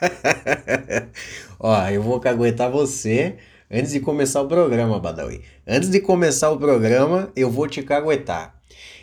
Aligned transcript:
Ó, 1.58 1.88
eu 1.88 2.02
vou 2.02 2.20
caguetar 2.20 2.70
você 2.70 3.36
antes 3.70 3.92
de 3.92 4.00
começar 4.00 4.42
o 4.42 4.48
programa, 4.48 4.98
Badawi. 4.98 5.42
Antes 5.66 5.90
de 5.90 6.00
começar 6.00 6.50
o 6.50 6.58
programa, 6.58 7.32
eu 7.34 7.50
vou 7.50 7.66
te 7.66 7.82
caguetar. 7.82 8.54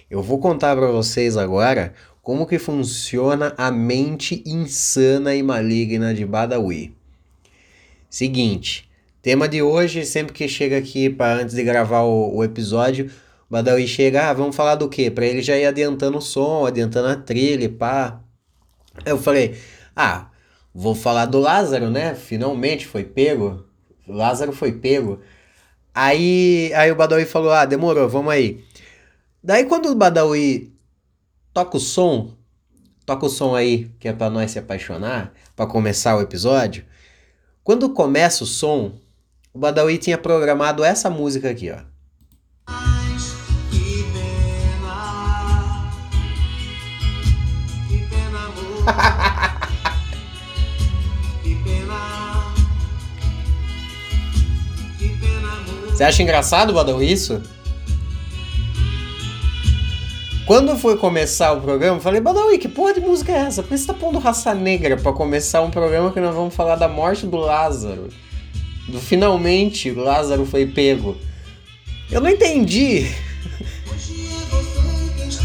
Eu 0.10 0.22
vou 0.22 0.40
contar 0.40 0.76
para 0.76 0.88
vocês 0.88 1.36
agora 1.38 1.94
como 2.22 2.46
que 2.46 2.60
funciona 2.60 3.54
a 3.58 3.72
mente 3.72 4.44
insana 4.46 5.36
e 5.36 5.42
maligna 5.42 6.14
de 6.14 6.26
Badawi. 6.26 6.96
Seguinte, 8.10 8.90
tema 9.22 9.50
de 9.50 9.62
hoje, 9.62 10.06
sempre 10.06 10.34
que 10.34 10.48
chega 10.48 10.78
aqui 10.78 11.10
para 11.10 11.42
antes 11.42 11.56
de 11.56 11.64
gravar 11.64 12.04
o, 12.04 12.36
o 12.36 12.44
episódio, 12.44 13.10
Badawi 13.50 13.88
chega, 13.88 14.30
ah, 14.30 14.34
vamos 14.34 14.56
falar 14.56 14.76
do 14.76 14.88
quê? 14.88 15.12
Para 15.12 15.26
ele 15.26 15.42
já 15.42 15.58
ir 15.58 15.66
adiantando 15.66 16.20
o 16.20 16.22
som, 16.22 16.66
adiantando 16.66 17.08
a 17.08 17.16
trilha, 17.16 17.70
pá. 17.70 18.22
Eu 19.06 19.18
falei, 19.18 19.58
ah, 19.96 20.30
vou 20.74 20.96
falar 20.96 21.26
do 21.26 21.40
Lázaro, 21.40 21.90
né? 21.90 22.16
Finalmente 22.16 22.88
foi 22.88 23.04
pego. 23.04 23.66
O 24.08 24.14
Lázaro 24.14 24.52
foi 24.52 24.72
pego. 24.72 25.22
Aí, 25.94 26.74
aí 26.74 26.92
o 26.92 26.96
Badawi 26.96 27.26
falou: 27.26 27.52
Ah, 27.52 27.66
demorou, 27.66 28.10
vamos 28.10 28.34
aí. 28.34 28.64
Daí 29.44 29.66
quando 29.66 29.90
o 29.90 29.96
Badawi 29.96 30.74
toca 31.54 31.78
o 31.78 31.80
som, 31.80 32.34
toca 33.06 33.26
o 33.26 33.30
som 33.30 33.56
aí, 33.56 33.92
que 34.00 34.08
é 34.08 34.14
para 34.14 34.30
nós 34.30 34.52
se 34.52 34.60
apaixonar, 34.60 35.34
para 35.56 35.68
começar 35.68 36.16
o 36.18 36.22
episódio. 36.22 36.86
Quando 37.64 37.90
começa 37.90 38.44
o 38.44 38.48
som, 38.48 38.94
o 39.54 39.60
Badawi 39.60 39.98
tinha 39.98 40.18
programado 40.18 40.84
essa 40.84 41.10
música 41.10 41.50
aqui, 41.50 41.72
ó. 41.72 41.78
Que 43.70 44.04
pena, 44.12 44.90
que 47.88 48.06
pena, 48.10 49.30
Você 55.94 56.04
acha 56.04 56.24
engraçado, 56.24 56.74
Badawi, 56.74 57.12
isso? 57.12 57.40
Quando 60.48 60.76
foi 60.76 60.98
começar 60.98 61.54
o 61.54 61.62
programa, 61.62 61.98
eu 61.98 62.02
falei, 62.02 62.20
Badawi, 62.20 62.58
que 62.58 62.68
porra 62.68 62.96
de 62.96 63.00
música 63.00 63.32
é 63.32 63.38
essa? 63.38 63.62
Por 63.62 63.70
que 63.70 63.78
você 63.78 63.86
tá 63.86 63.94
pondo 63.94 64.18
raça 64.18 64.56
negra 64.56 64.98
pra 64.98 65.14
começar 65.14 65.62
um 65.62 65.70
programa 65.70 66.12
que 66.12 66.20
nós 66.20 66.34
vamos 66.34 66.56
falar 66.56 66.78
da 66.78 66.88
morte 66.88 67.28
do 67.28 67.38
Lázaro? 67.38 68.10
Do 68.88 69.00
finalmente 69.00 69.92
Lázaro 69.92 70.48
foi 70.48 70.66
pego. 70.66 71.16
Eu 72.12 72.20
não 72.20 72.30
entendi. 72.30 73.08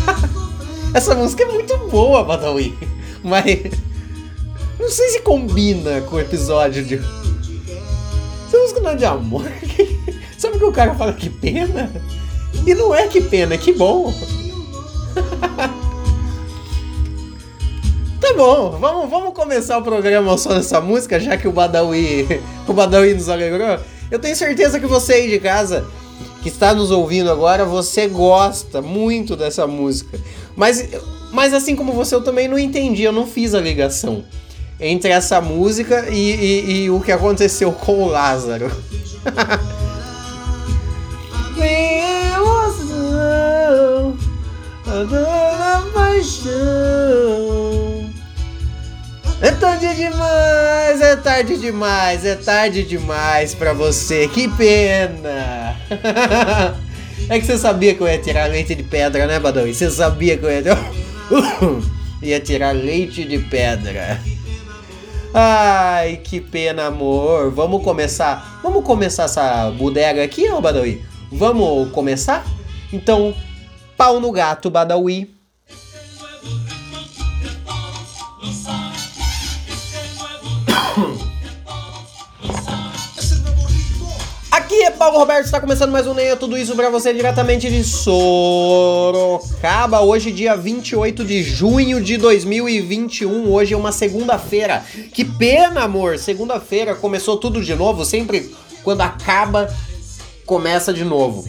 Essa 0.94 1.14
música 1.14 1.42
é 1.42 1.46
muito 1.46 1.76
boa, 1.90 2.24
Badawi. 2.24 2.74
Mas. 3.22 3.70
Não 4.80 4.90
sei 4.90 5.10
se 5.10 5.20
combina 5.20 6.00
com 6.00 6.16
o 6.16 6.20
episódio 6.20 6.82
de. 6.84 6.94
Essa 6.94 8.58
música 8.58 8.80
não 8.80 8.90
é 8.90 8.96
de 8.96 9.04
amor. 9.04 9.44
Sabe 10.38 10.58
que 10.58 10.64
o 10.64 10.72
cara 10.72 10.94
fala 10.94 11.12
que 11.12 11.28
pena? 11.28 11.90
E 12.66 12.72
não 12.74 12.94
é 12.94 13.06
que 13.08 13.20
pena, 13.20 13.54
é 13.54 13.58
que 13.58 13.72
bom. 13.72 14.12
Tá 18.20 18.34
bom, 18.34 18.70
vamos, 18.80 19.08
vamos 19.08 19.32
começar 19.32 19.78
o 19.78 19.82
programa 19.82 20.36
só 20.36 20.52
nessa 20.52 20.80
música, 20.80 21.20
já 21.20 21.36
que 21.36 21.46
o 21.46 21.52
Badawi, 21.52 22.26
o 22.66 22.72
Badawi 22.72 23.14
nos 23.14 23.28
alegrou. 23.28 23.78
Eu 24.10 24.18
tenho 24.18 24.34
certeza 24.34 24.80
que 24.80 24.86
você 24.86 25.14
aí 25.14 25.30
de 25.30 25.38
casa, 25.38 25.86
que 26.42 26.48
está 26.48 26.74
nos 26.74 26.90
ouvindo 26.90 27.30
agora, 27.30 27.64
você 27.64 28.08
gosta 28.08 28.82
muito 28.82 29.36
dessa 29.36 29.66
música. 29.68 30.18
Mas, 30.56 30.88
mas 31.32 31.54
assim 31.54 31.76
como 31.76 31.92
você, 31.92 32.14
eu 32.14 32.20
também 32.22 32.48
não 32.48 32.58
entendi, 32.58 33.04
eu 33.04 33.12
não 33.12 33.24
fiz 33.26 33.54
a 33.54 33.60
ligação 33.60 34.24
entre 34.80 35.10
essa 35.10 35.40
música 35.40 36.06
e, 36.10 36.16
e- 36.34 36.70
e 36.84 36.90
o 36.90 37.00
que 37.00 37.12
aconteceu 37.12 37.70
com 37.72 38.02
o 38.02 38.08
Lázaro. 38.08 38.70
paixão. 45.92 46.58
É 49.40 49.52
tarde 49.52 49.94
demais, 49.94 51.00
é 51.00 51.16
tarde 51.16 51.56
demais, 51.56 52.24
é 52.24 52.34
tarde 52.34 52.82
demais 52.82 53.54
pra 53.54 53.72
você, 53.72 54.26
que 54.28 54.48
pena! 54.48 55.76
É 57.30 57.38
que 57.38 57.44
você 57.44 57.58
sabia 57.58 57.94
que 57.94 58.00
eu 58.00 58.08
ia 58.08 58.16
tirar 58.16 58.46
leite 58.46 58.74
de 58.74 58.82
pedra, 58.82 59.26
né, 59.26 59.38
Badawi? 59.38 59.74
Você 59.74 59.90
sabia 59.90 60.38
que 60.38 60.46
eu 60.46 60.50
ia, 60.50 60.62
ia 62.22 62.40
tirar 62.40 62.72
leite 62.72 63.22
de 63.22 63.38
pedra. 63.38 64.18
Ai, 65.34 66.20
que 66.24 66.40
pena, 66.40 66.86
amor. 66.86 67.50
Vamos 67.50 67.82
começar. 67.82 68.60
Vamos 68.62 68.82
começar 68.82 69.24
essa 69.24 69.70
bodega 69.72 70.24
aqui, 70.24 70.48
ô 70.48 70.58
Badawi? 70.62 71.04
Vamos 71.30 71.90
começar? 71.90 72.46
Então, 72.90 73.34
pau 73.98 74.20
no 74.20 74.30
gato, 74.30 74.70
Badawi. 74.70 75.28
Aqui 84.52 84.82
é 84.82 84.90
Paulo 84.92 85.18
Roberto, 85.18 85.46
está 85.46 85.60
começando 85.60 85.90
mais 85.90 86.06
um 86.06 86.14
Neia 86.14 86.36
Tudo 86.36 86.56
Isso 86.56 86.76
pra 86.76 86.88
você 86.90 87.12
diretamente 87.12 87.68
de 87.68 87.82
Sorocaba. 87.82 89.20
Hoje, 90.00 90.30
dia 90.30 90.56
28 90.56 91.24
de 91.24 91.42
junho 91.42 92.00
de 92.00 92.16
2021. 92.18 93.50
Hoje 93.50 93.74
é 93.74 93.76
uma 93.76 93.90
segunda-feira. 93.90 94.84
Que 95.12 95.24
pena, 95.24 95.82
amor! 95.82 96.18
Segunda-feira 96.18 96.94
começou 96.94 97.36
tudo 97.36 97.60
de 97.64 97.74
novo. 97.74 98.04
Sempre 98.04 98.54
quando 98.84 99.00
acaba, 99.00 99.74
começa 100.46 100.92
de 100.92 101.04
novo. 101.04 101.44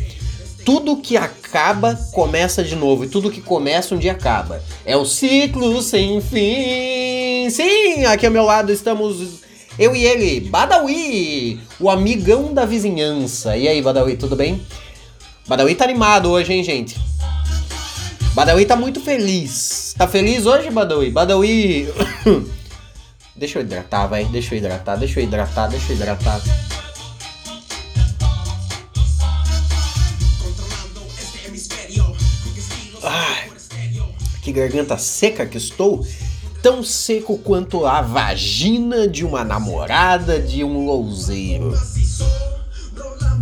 Tudo 0.65 0.97
que 0.97 1.17
acaba, 1.17 1.95
começa 2.11 2.63
de 2.63 2.75
novo. 2.75 3.05
E 3.05 3.09
tudo 3.09 3.31
que 3.31 3.41
começa, 3.41 3.95
um 3.95 3.97
dia 3.97 4.11
acaba. 4.11 4.61
É 4.85 4.95
o 4.95 5.05
ciclo 5.05 5.81
sem 5.81 6.21
fim. 6.21 7.49
Sim, 7.49 8.05
aqui 8.05 8.25
ao 8.25 8.31
meu 8.31 8.43
lado 8.43 8.71
estamos 8.71 9.39
eu 9.79 9.95
e 9.95 10.05
ele, 10.05 10.41
Badawi, 10.41 11.57
o 11.79 11.89
amigão 11.89 12.53
da 12.53 12.65
vizinhança. 12.65 13.55
E 13.55 13.65
aí, 13.65 13.81
Badawi, 13.81 14.17
tudo 14.17 14.35
bem? 14.35 14.61
Badawi 15.47 15.73
tá 15.73 15.85
animado 15.85 16.29
hoje, 16.29 16.51
hein, 16.51 16.61
gente? 16.61 16.99
Badawi 18.33 18.65
tá 18.65 18.75
muito 18.75 18.99
feliz. 18.99 19.95
Tá 19.97 20.05
feliz 20.05 20.45
hoje, 20.45 20.69
Badawi? 20.69 21.11
Badawi. 21.11 21.87
deixa 23.37 23.59
eu 23.59 23.63
hidratar, 23.63 24.07
vai. 24.07 24.25
Deixa 24.25 24.53
eu 24.53 24.57
hidratar, 24.57 24.97
deixa 24.97 25.21
eu 25.21 25.23
hidratar, 25.23 25.67
deixa 25.67 25.93
eu 25.93 25.95
hidratar. 25.95 26.41
Ai. 33.09 33.49
estéreo. 33.55 34.05
Que 34.41 34.51
garganta 34.51 34.97
seca 34.97 35.45
que 35.45 35.57
estou. 35.57 36.05
Tão 36.61 36.83
seco 36.83 37.37
quanto 37.37 37.85
a 37.85 38.01
vagina 38.01 39.07
de 39.07 39.25
uma 39.25 39.43
namorada 39.43 40.39
de 40.39 40.63
um 40.63 40.85
louzeiro. 40.85 41.73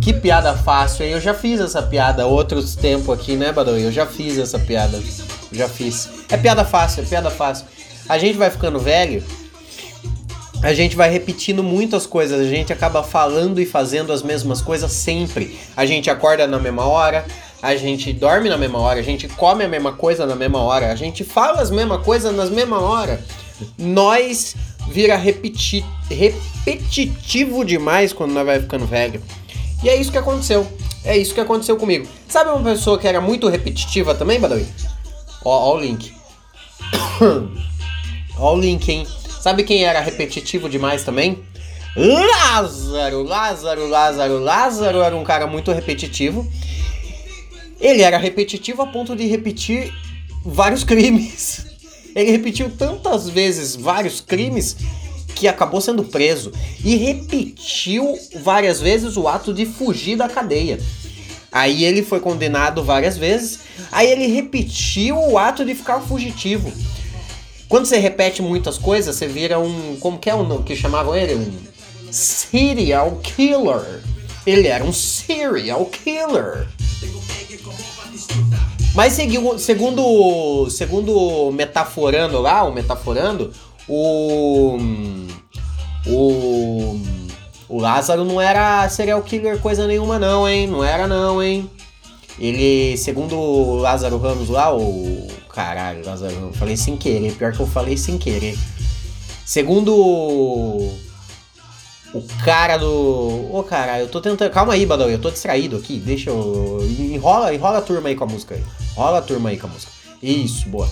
Que 0.00 0.12
piada 0.12 0.54
fácil, 0.56 1.04
hein? 1.04 1.12
Eu 1.12 1.20
já 1.20 1.34
fiz 1.34 1.60
essa 1.60 1.82
piada 1.82 2.26
outros 2.26 2.74
tempos 2.76 3.18
aqui, 3.18 3.36
né, 3.36 3.52
Badawi? 3.52 3.82
Eu 3.82 3.92
já 3.92 4.06
fiz 4.06 4.38
essa 4.38 4.58
piada. 4.58 5.02
Já 5.52 5.68
fiz. 5.68 6.08
É 6.30 6.36
piada 6.36 6.64
fácil, 6.64 7.02
é 7.02 7.06
piada 7.06 7.30
fácil. 7.30 7.66
A 8.08 8.16
gente 8.16 8.38
vai 8.38 8.48
ficando 8.50 8.78
velho, 8.78 9.22
a 10.62 10.72
gente 10.74 10.96
vai 10.96 11.08
repetindo 11.08 11.62
muitas 11.62 12.06
coisas, 12.06 12.40
a 12.40 12.48
gente 12.48 12.72
acaba 12.72 13.02
falando 13.02 13.60
e 13.60 13.66
fazendo 13.66 14.12
as 14.12 14.22
mesmas 14.22 14.60
coisas 14.60 14.90
sempre. 14.90 15.58
A 15.76 15.86
gente 15.86 16.10
acorda 16.10 16.46
na 16.46 16.58
mesma 16.58 16.84
hora, 16.86 17.24
a 17.60 17.76
gente 17.76 18.12
dorme 18.12 18.48
na 18.48 18.56
mesma 18.56 18.78
hora, 18.78 19.00
a 19.00 19.02
gente 19.02 19.28
come 19.28 19.64
a 19.64 19.68
mesma 19.68 19.92
coisa 19.92 20.26
na 20.26 20.36
mesma 20.36 20.60
hora, 20.60 20.92
a 20.92 20.94
gente 20.94 21.24
fala 21.24 21.60
as 21.60 21.70
mesmas 21.70 22.02
coisas 22.04 22.34
nas 22.34 22.50
mesma 22.50 22.80
hora. 22.80 23.22
Nós 23.76 24.54
vira 24.90 25.16
repeti 25.16 25.84
repetitivo 26.08 27.64
demais 27.64 28.12
quando 28.12 28.32
nós 28.32 28.46
vai 28.46 28.60
ficando 28.60 28.86
velho. 28.86 29.22
E 29.82 29.88
é 29.88 29.96
isso 29.96 30.10
que 30.10 30.18
aconteceu. 30.18 30.66
É 31.04 31.16
isso 31.16 31.34
que 31.34 31.40
aconteceu 31.40 31.76
comigo. 31.76 32.06
Sabe 32.28 32.50
uma 32.50 32.62
pessoa 32.62 32.98
que 32.98 33.06
era 33.06 33.20
muito 33.20 33.48
repetitiva 33.48 34.14
também, 34.14 34.40
Badawi? 34.40 34.66
Ó, 35.44 35.70
ó 35.70 35.76
o 35.76 35.80
link. 35.80 36.12
ó 38.38 38.54
o 38.54 38.60
link, 38.60 38.88
hein? 38.90 39.06
Sabe 39.40 39.62
quem 39.62 39.84
era 39.84 40.00
repetitivo 40.00 40.68
demais 40.68 41.04
também? 41.04 41.42
Lázaro! 41.96 43.22
Lázaro, 43.22 43.88
Lázaro, 43.88 44.38
Lázaro 44.38 45.00
era 45.00 45.16
um 45.16 45.24
cara 45.24 45.46
muito 45.46 45.72
repetitivo. 45.72 46.46
Ele 47.80 48.02
era 48.02 48.18
repetitivo 48.18 48.82
a 48.82 48.86
ponto 48.86 49.14
de 49.14 49.26
repetir 49.26 49.92
vários 50.44 50.84
crimes. 50.84 51.66
Ele 52.14 52.32
repetiu 52.32 52.70
tantas 52.70 53.28
vezes 53.28 53.76
vários 53.76 54.20
crimes 54.20 54.76
que 55.34 55.46
acabou 55.46 55.80
sendo 55.80 56.02
preso 56.02 56.52
e 56.84 56.96
repetiu 56.96 58.18
várias 58.42 58.80
vezes 58.80 59.16
o 59.16 59.28
ato 59.28 59.54
de 59.54 59.64
fugir 59.66 60.16
da 60.16 60.28
cadeia. 60.28 60.80
Aí 61.52 61.84
ele 61.84 62.02
foi 62.02 62.18
condenado 62.18 62.82
várias 62.82 63.16
vezes, 63.16 63.60
aí 63.92 64.10
ele 64.10 64.26
repetiu 64.26 65.16
o 65.16 65.38
ato 65.38 65.64
de 65.64 65.74
ficar 65.74 66.00
fugitivo. 66.00 66.72
Quando 67.68 67.86
você 67.86 67.98
repete 67.98 68.42
muitas 68.42 68.78
coisas, 68.78 69.14
você 69.14 69.26
vira 69.26 69.58
um. 69.58 69.96
Como 70.00 70.18
que 70.18 70.28
é 70.28 70.34
o 70.34 70.62
que 70.62 70.74
chamavam 70.74 71.14
ele? 71.14 71.34
Um 71.34 71.52
serial 72.10 73.20
killer. 73.22 74.02
Ele 74.46 74.66
era 74.66 74.82
um 74.82 74.92
serial 74.92 75.84
killer. 75.86 76.66
Mas 78.98 79.12
segundo, 79.12 80.68
segundo 80.70 81.52
metaforando 81.52 82.40
lá, 82.40 82.64
o 82.64 82.72
metaforando, 82.72 83.52
o 83.88 84.76
o 86.04 87.00
o 87.68 87.78
Lázaro 87.78 88.24
não 88.24 88.40
era 88.40 88.88
serial 88.88 89.22
killer 89.22 89.60
coisa 89.60 89.86
nenhuma 89.86 90.18
não, 90.18 90.48
hein? 90.48 90.66
Não 90.66 90.82
era 90.82 91.06
não, 91.06 91.40
hein? 91.40 91.70
Ele, 92.40 92.96
segundo 92.96 93.36
o 93.36 93.76
Lázaro 93.76 94.18
Ramos 94.18 94.48
lá, 94.48 94.76
o 94.76 95.28
caralho, 95.48 96.04
Lázaro 96.04 96.34
Ramos, 96.34 96.56
falei 96.56 96.76
sem 96.76 96.96
querer, 96.96 97.34
pior 97.34 97.52
que 97.52 97.60
eu 97.60 97.68
falei 97.68 97.96
sem 97.96 98.18
querer. 98.18 98.58
Segundo 99.46 99.94
o 102.12 102.22
cara 102.44 102.76
do. 102.78 103.48
Ô 103.52 103.62
caralho, 103.62 104.02
eu 104.02 104.08
tô 104.08 104.20
tentando. 104.20 104.50
Calma 104.50 104.72
aí, 104.72 104.84
Badawi, 104.84 105.12
eu 105.12 105.20
tô 105.20 105.30
distraído 105.30 105.76
aqui. 105.76 105.98
Deixa 105.98 106.30
eu. 106.30 106.78
Enrola, 106.98 107.54
enrola 107.54 107.78
a 107.78 107.82
turma 107.82 108.08
aí 108.08 108.16
com 108.16 108.24
a 108.24 108.26
música 108.26 108.56
aí. 108.56 108.87
Rola 108.98 109.18
a 109.18 109.22
turma 109.22 109.50
aí 109.50 109.56
com 109.56 109.68
a 109.68 109.70
música. 109.70 109.92
Isso, 110.20 110.68
boa. 110.68 110.90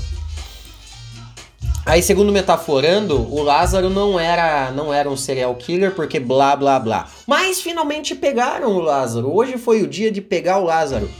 Aí, 1.85 2.01
segundo 2.01 2.31
Metaforando, 2.31 3.21
o 3.35 3.43
Lázaro 3.43 3.91
não 3.91 4.19
era, 4.19 4.71
não 4.71 4.95
era 4.95 5.11
um 5.11 5.17
serial 5.17 5.53
killer 5.57 5.93
porque 5.93 6.21
blá 6.21 6.55
blá 6.55 6.79
blá. 6.79 7.09
Mas 7.27 7.61
finalmente 7.61 8.15
pegaram 8.15 8.77
o 8.77 8.79
Lázaro. 8.79 9.35
Hoje 9.35 9.59
foi 9.59 9.83
o 9.83 9.89
dia 9.89 10.13
de 10.13 10.21
pegar 10.21 10.59
o 10.59 10.65
Lázaro. 10.65 11.11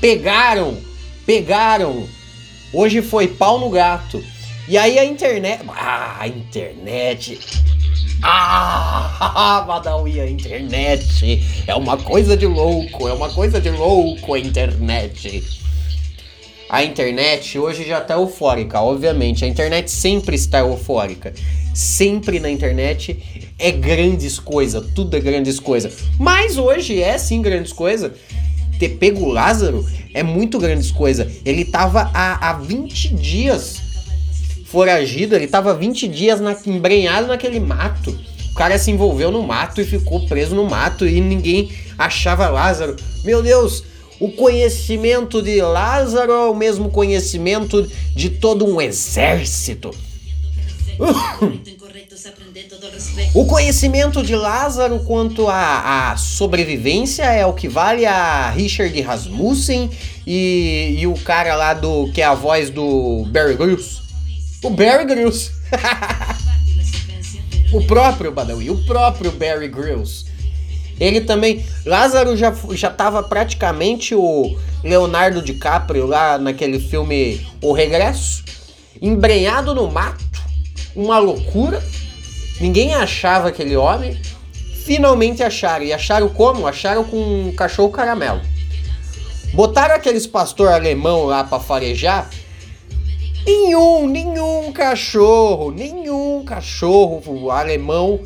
Pegaram! 0.00 0.78
Pegaram! 1.26 2.06
Hoje 2.72 3.02
foi 3.02 3.26
pau 3.26 3.58
no 3.58 3.68
gato. 3.68 4.22
E 4.68 4.78
aí 4.78 5.00
a 5.00 5.04
internet. 5.04 5.64
Ah, 5.66 6.16
a 6.20 6.28
internet. 6.28 7.40
Ah, 8.22 9.62
Badawi, 9.66 10.20
a 10.20 10.30
internet. 10.30 11.42
É 11.66 11.74
uma 11.74 11.96
coisa 11.96 12.36
de 12.36 12.46
louco, 12.46 13.08
é 13.08 13.12
uma 13.12 13.30
coisa 13.30 13.60
de 13.60 13.70
louco 13.70 14.34
a 14.34 14.38
internet. 14.38 15.60
A 16.70 16.84
internet 16.84 17.58
hoje 17.58 17.84
já 17.84 18.00
tá 18.00 18.14
eufórica, 18.14 18.80
obviamente. 18.80 19.44
A 19.44 19.48
internet 19.48 19.90
sempre 19.90 20.36
está 20.36 20.60
eufórica. 20.60 21.34
Sempre 21.74 22.38
na 22.38 22.48
internet 22.48 23.50
é 23.58 23.72
grandes 23.72 24.38
coisas, 24.38 24.86
tudo 24.94 25.16
é 25.16 25.20
grandes 25.20 25.58
coisas. 25.58 25.94
Mas 26.16 26.56
hoje 26.56 27.02
é 27.02 27.18
sim 27.18 27.42
grandes 27.42 27.72
coisas. 27.72 28.12
Ter 28.78 28.90
pego 28.90 29.24
o 29.24 29.32
Lázaro 29.32 29.84
é 30.14 30.22
muito 30.22 30.60
grandes 30.60 30.92
coisas. 30.92 31.40
Ele 31.44 31.64
tava 31.64 32.08
há, 32.14 32.50
há 32.50 32.52
20 32.52 33.14
dias 33.14 33.80
foragido, 34.66 35.34
ele 35.34 35.48
tava 35.48 35.74
20 35.74 36.06
dias 36.06 36.40
na, 36.40 36.56
embrenhado 36.64 37.26
naquele 37.26 37.58
mato. 37.58 38.16
O 38.52 38.54
cara 38.54 38.78
se 38.78 38.92
envolveu 38.92 39.32
no 39.32 39.42
mato 39.42 39.80
e 39.80 39.84
ficou 39.84 40.24
preso 40.28 40.54
no 40.54 40.70
mato 40.70 41.04
e 41.04 41.20
ninguém 41.20 41.72
achava 41.98 42.48
Lázaro. 42.48 42.94
Meu 43.24 43.42
Deus, 43.42 43.89
o 44.20 44.30
conhecimento 44.30 45.42
de 45.42 45.62
Lázaro 45.62 46.30
é 46.30 46.50
o 46.50 46.54
mesmo 46.54 46.90
conhecimento 46.90 47.90
de 48.14 48.28
todo 48.28 48.66
um 48.66 48.80
exército. 48.80 49.90
O 53.32 53.46
conhecimento 53.46 54.22
de 54.22 54.34
Lázaro 54.34 54.98
quanto 55.00 55.48
à, 55.48 56.10
à 56.10 56.16
sobrevivência 56.16 57.24
é 57.24 57.46
o 57.46 57.54
que 57.54 57.68
vale 57.68 58.04
a 58.04 58.50
Richard 58.50 59.00
Rasmussen 59.00 59.88
e, 60.26 60.96
e 60.98 61.06
o 61.06 61.14
cara 61.14 61.54
lá 61.54 61.72
do 61.72 62.10
que 62.12 62.20
é 62.20 62.24
a 62.24 62.34
voz 62.34 62.68
do 62.68 63.24
Barry 63.30 63.54
Grylls. 63.54 64.02
O 64.62 64.70
Barry 64.70 65.06
Grylls. 65.06 65.52
o 67.72 67.86
próprio 67.86 68.32
Badawi, 68.32 68.68
o 68.68 68.84
próprio 68.84 69.30
Barry 69.32 69.68
Grylls. 69.68 70.29
Ele 71.00 71.22
também. 71.22 71.64
Lázaro 71.86 72.36
já, 72.36 72.54
já 72.72 72.90
tava 72.90 73.22
praticamente 73.22 74.14
o 74.14 74.54
Leonardo 74.84 75.40
DiCaprio 75.40 76.06
lá 76.06 76.36
naquele 76.36 76.78
filme 76.78 77.44
O 77.62 77.72
Regresso. 77.72 78.44
Embrenhado 79.00 79.74
no 79.74 79.90
mato. 79.90 80.22
Uma 80.94 81.18
loucura. 81.18 81.82
Ninguém 82.60 82.94
achava 82.94 83.48
aquele 83.48 83.74
homem. 83.74 84.20
Finalmente 84.84 85.42
acharam. 85.42 85.86
E 85.86 85.92
acharam 85.92 86.28
como? 86.28 86.66
Acharam 86.66 87.02
com 87.04 87.16
um 87.16 87.52
cachorro 87.52 87.88
caramelo. 87.88 88.42
Botaram 89.54 89.94
aqueles 89.94 90.26
pastor 90.26 90.68
alemão 90.68 91.24
lá 91.24 91.42
pra 91.42 91.58
farejar. 91.58 92.28
Nenhum, 93.46 94.06
nenhum 94.06 94.70
cachorro, 94.70 95.72
nenhum 95.72 96.44
cachorro 96.44 97.50
alemão 97.50 98.20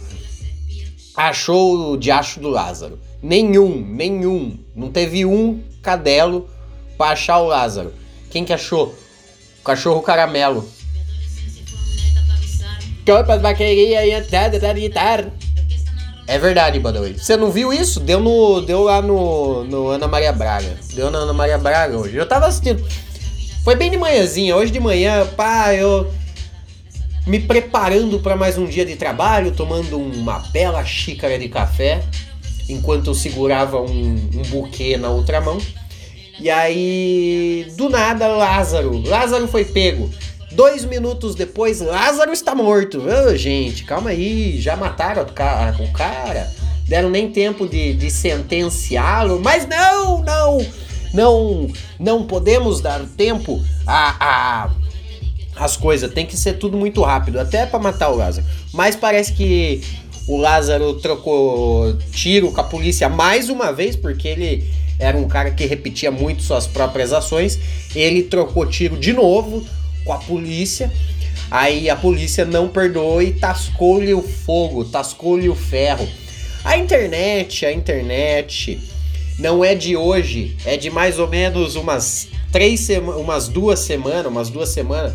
achou 1.16 1.92
o 1.92 1.96
diacho 1.96 2.40
do 2.40 2.48
Lázaro. 2.48 2.98
Nenhum, 3.22 3.80
nenhum. 3.80 4.58
Não 4.74 4.90
teve 4.90 5.24
um 5.24 5.62
cadelo 5.82 6.48
pra 6.96 7.08
achar 7.08 7.38
o 7.38 7.46
Lázaro. 7.46 7.92
Quem 8.30 8.44
que 8.44 8.52
achou? 8.52 8.94
O 9.60 9.64
cachorro 9.64 10.02
caramelo. 10.02 10.68
Copas 13.06 13.40
vaqueria 13.40 14.06
e. 14.06 14.12
É 16.26 16.38
verdade, 16.38 16.80
Badawi. 16.80 17.18
Você 17.18 17.36
não 17.36 17.50
viu 17.50 17.72
isso? 17.72 18.00
Deu 18.00 18.18
no. 18.18 18.62
Deu 18.62 18.82
lá 18.82 19.02
no, 19.02 19.64
no 19.64 19.88
Ana 19.88 20.08
Maria 20.08 20.32
Braga. 20.32 20.78
Deu 20.94 21.10
na 21.10 21.18
Ana 21.18 21.32
Maria 21.34 21.58
Braga 21.58 21.98
hoje. 21.98 22.16
Eu 22.16 22.26
tava 22.26 22.46
assistindo. 22.46 22.82
Foi 23.62 23.76
bem 23.76 23.90
de 23.90 23.96
manhãzinha. 23.96 24.56
Hoje 24.56 24.72
de 24.72 24.80
manhã, 24.80 25.26
pá, 25.36 25.74
eu. 25.74 26.10
Me 27.26 27.40
preparando 27.40 28.20
para 28.20 28.36
mais 28.36 28.58
um 28.58 28.66
dia 28.66 28.84
de 28.84 28.96
trabalho, 28.96 29.50
tomando 29.50 29.98
uma 29.98 30.40
bela 30.52 30.84
xícara 30.84 31.38
de 31.38 31.48
café, 31.48 32.04
enquanto 32.68 33.06
eu 33.06 33.14
segurava 33.14 33.80
um, 33.80 34.30
um 34.34 34.42
buquê 34.50 34.98
na 34.98 35.08
outra 35.08 35.40
mão. 35.40 35.58
E 36.38 36.50
aí, 36.50 37.72
do 37.78 37.88
nada, 37.88 38.28
Lázaro. 38.28 39.02
Lázaro 39.06 39.48
foi 39.48 39.64
pego. 39.64 40.10
Dois 40.52 40.84
minutos 40.84 41.34
depois, 41.34 41.80
Lázaro 41.80 42.30
está 42.30 42.54
morto. 42.54 43.00
Ô, 43.00 43.34
gente, 43.34 43.84
calma 43.84 44.10
aí. 44.10 44.60
Já 44.60 44.76
mataram 44.76 45.22
o 45.22 45.92
cara. 45.92 46.52
Deram 46.86 47.08
nem 47.08 47.30
tempo 47.30 47.66
de, 47.66 47.94
de 47.94 48.10
sentenciá-lo. 48.10 49.40
Mas 49.42 49.66
não, 49.66 50.22
não. 50.22 50.66
Não, 51.14 51.68
não 51.98 52.26
podemos 52.26 52.80
dar 52.80 53.00
tempo 53.16 53.64
a, 53.86 54.64
a 54.64 54.70
as 55.56 55.76
coisas. 55.76 56.12
Tem 56.12 56.26
que 56.26 56.36
ser 56.36 56.54
tudo 56.54 56.76
muito 56.76 57.02
rápido, 57.02 57.38
até 57.38 57.66
pra 57.66 57.78
matar 57.78 58.10
o 58.10 58.16
Lázaro. 58.16 58.46
Mas 58.72 58.96
parece 58.96 59.32
que 59.32 59.82
o 60.26 60.36
Lázaro 60.36 60.94
trocou 60.94 61.96
tiro 62.12 62.50
com 62.50 62.60
a 62.60 62.64
polícia 62.64 63.08
mais 63.08 63.48
uma 63.48 63.72
vez, 63.72 63.94
porque 63.94 64.28
ele 64.28 64.64
era 64.98 65.16
um 65.16 65.28
cara 65.28 65.50
que 65.50 65.66
repetia 65.66 66.10
muito 66.10 66.42
suas 66.42 66.66
próprias 66.66 67.12
ações. 67.12 67.58
Ele 67.94 68.22
trocou 68.22 68.66
tiro 68.66 68.96
de 68.96 69.12
novo 69.12 69.64
com 70.04 70.12
a 70.12 70.18
polícia. 70.18 70.90
Aí 71.50 71.90
a 71.90 71.96
polícia 71.96 72.44
não 72.44 72.68
perdoou 72.68 73.22
e 73.22 73.32
tascou-lhe 73.32 74.14
o 74.14 74.22
fogo, 74.22 74.84
tascou-lhe 74.84 75.48
o 75.48 75.54
ferro. 75.54 76.08
A 76.64 76.78
internet, 76.78 77.66
a 77.66 77.72
internet 77.72 78.80
não 79.38 79.64
é 79.64 79.74
de 79.74 79.96
hoje, 79.96 80.56
é 80.64 80.76
de 80.76 80.90
mais 80.90 81.18
ou 81.18 81.28
menos 81.28 81.76
umas 81.76 82.28
três 82.50 82.80
semanas, 82.80 83.20
umas 83.20 83.48
duas 83.48 83.80
semanas, 83.80 84.26
umas 84.26 84.48
duas 84.48 84.68
semanas 84.70 85.14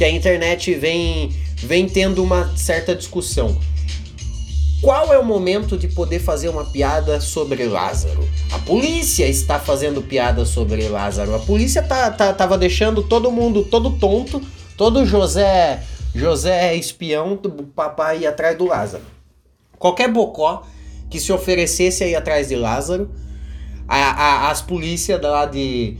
que 0.00 0.04
a 0.04 0.08
internet 0.10 0.72
vem 0.76 1.28
vem 1.56 1.86
tendo 1.86 2.22
uma 2.24 2.56
certa 2.56 2.96
discussão. 2.96 3.54
Qual 4.80 5.12
é 5.12 5.18
o 5.18 5.22
momento 5.22 5.76
de 5.76 5.88
poder 5.88 6.20
fazer 6.20 6.48
uma 6.48 6.64
piada 6.64 7.20
sobre 7.20 7.66
Lázaro? 7.66 8.26
A 8.50 8.58
polícia 8.60 9.28
está 9.28 9.58
fazendo 9.58 10.00
piada 10.00 10.46
sobre 10.46 10.88
Lázaro. 10.88 11.34
A 11.34 11.38
polícia 11.40 11.82
tá, 11.82 12.10
tá, 12.10 12.32
tava 12.32 12.56
deixando 12.56 13.02
todo 13.02 13.30
mundo 13.30 13.62
todo 13.62 13.90
tonto, 13.98 14.40
todo 14.74 15.04
José 15.04 15.82
José 16.14 16.74
espião 16.76 17.38
papai 17.76 18.24
atrás 18.24 18.56
do 18.56 18.64
Lázaro. 18.68 19.04
Qualquer 19.78 20.10
bocó 20.10 20.62
que 21.10 21.20
se 21.20 21.30
oferecesse 21.30 22.02
aí 22.04 22.14
atrás 22.14 22.48
de 22.48 22.56
Lázaro, 22.56 23.10
a, 23.86 23.96
a- 24.46 24.50
as 24.50 24.62
polícias 24.62 25.20
lá 25.20 25.44
de 25.44 25.98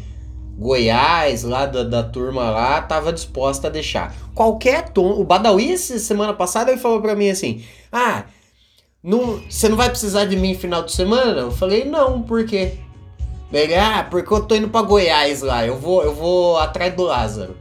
Goiás, 0.60 1.42
lá 1.42 1.64
da, 1.64 1.82
da 1.82 2.02
turma 2.02 2.50
lá, 2.50 2.82
tava 2.82 3.14
disposta 3.14 3.68
a 3.68 3.70
deixar. 3.70 4.14
Qualquer 4.34 4.90
tom. 4.90 5.18
O 5.18 5.24
Badawi, 5.24 5.78
semana 5.78 6.34
passada, 6.34 6.70
ele 6.70 6.78
falou 6.78 7.00
pra 7.00 7.16
mim 7.16 7.30
assim: 7.30 7.64
Ah, 7.90 8.24
não, 9.02 9.40
você 9.48 9.70
não 9.70 9.76
vai 9.78 9.88
precisar 9.88 10.26
de 10.26 10.36
mim 10.36 10.54
final 10.54 10.82
de 10.82 10.92
semana? 10.92 11.40
Eu 11.40 11.50
falei: 11.50 11.86
Não, 11.86 12.20
por 12.20 12.44
quê? 12.44 12.74
Ele, 13.50 13.74
ah, 13.74 14.06
porque 14.08 14.32
eu 14.32 14.42
tô 14.42 14.54
indo 14.54 14.68
pra 14.68 14.82
Goiás 14.82 15.40
lá, 15.40 15.66
eu 15.66 15.78
vou, 15.78 16.04
eu 16.04 16.14
vou 16.14 16.58
atrás 16.58 16.94
do 16.94 17.04
Lázaro. 17.04 17.56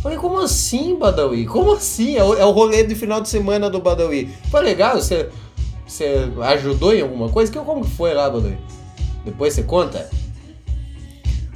Falei, 0.00 0.16
como 0.16 0.38
assim, 0.38 0.96
Badawi? 0.96 1.44
Como 1.44 1.72
assim? 1.72 2.16
É 2.16 2.24
o, 2.24 2.34
é 2.34 2.44
o 2.44 2.50
rolê 2.52 2.84
de 2.84 2.94
final 2.94 3.20
de 3.20 3.28
semana 3.28 3.68
do 3.68 3.80
Badawi. 3.80 4.32
Foi 4.48 4.62
legal, 4.62 4.94
você, 4.94 5.28
você 5.86 6.28
ajudou 6.40 6.94
em 6.94 7.02
alguma 7.02 7.28
coisa? 7.28 7.52
Que, 7.52 7.58
como 7.58 7.84
que 7.84 7.90
foi 7.90 8.14
lá, 8.14 8.30
Badawi? 8.30 8.58
Depois 9.24 9.52
você 9.54 9.64
conta? 9.64 10.08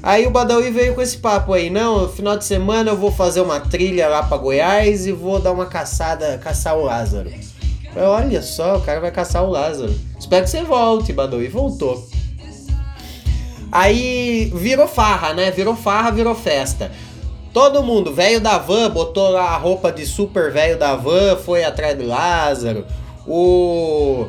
Aí 0.06 0.24
o 0.24 0.30
Badawi 0.30 0.70
veio 0.70 0.94
com 0.94 1.02
esse 1.02 1.16
papo 1.16 1.52
aí, 1.52 1.68
não, 1.68 2.02
no 2.02 2.08
final 2.08 2.38
de 2.38 2.44
semana 2.44 2.92
eu 2.92 2.96
vou 2.96 3.10
fazer 3.10 3.40
uma 3.40 3.58
trilha 3.58 4.08
lá 4.08 4.22
pra 4.22 4.36
Goiás 4.36 5.04
e 5.04 5.10
vou 5.10 5.40
dar 5.40 5.50
uma 5.50 5.66
caçada, 5.66 6.38
caçar 6.38 6.78
o 6.78 6.84
Lázaro. 6.84 7.28
Falei, 7.92 8.08
olha 8.08 8.40
só, 8.40 8.76
o 8.76 8.82
cara 8.82 9.00
vai 9.00 9.10
caçar 9.10 9.42
o 9.42 9.50
Lázaro. 9.50 9.92
Espero 10.16 10.44
que 10.44 10.50
você 10.50 10.62
volte, 10.62 11.12
Badawi. 11.12 11.48
Voltou. 11.48 12.08
Aí 13.72 14.52
virou 14.54 14.86
farra, 14.86 15.32
né? 15.32 15.50
Virou 15.50 15.74
farra, 15.74 16.12
virou 16.12 16.36
festa. 16.36 16.92
Todo 17.52 17.82
mundo, 17.82 18.14
velho 18.14 18.40
da 18.40 18.58
van, 18.58 18.88
botou 18.88 19.30
lá 19.30 19.54
a 19.54 19.56
roupa 19.56 19.90
de 19.90 20.06
super 20.06 20.52
velho 20.52 20.78
da 20.78 20.94
van, 20.94 21.34
foi 21.34 21.64
atrás 21.64 21.98
do 21.98 22.06
Lázaro. 22.06 22.86
O. 23.26 24.26